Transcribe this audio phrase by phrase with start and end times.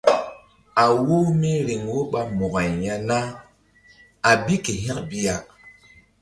[0.83, 3.19] A wo míriŋ wo ɓa Mo̧ko-ay ya na
[4.29, 5.35] a bi ke hȩk bi ya.